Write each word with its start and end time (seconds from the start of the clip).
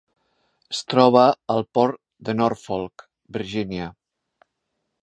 Es 0.75 0.79
troba 0.93 1.25
al 1.57 1.61
port 1.79 2.01
de 2.31 2.37
Norfolk, 2.41 3.07
Virgínia. 3.39 3.93